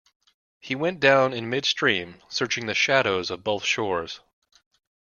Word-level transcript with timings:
He 0.59 0.73
went 0.73 0.99
down 0.99 1.31
in 1.31 1.47
midstream, 1.47 2.23
searching 2.27 2.65
the 2.65 2.73
shadows 2.73 3.29
of 3.29 3.43
both 3.43 3.63
shores. 3.63 4.19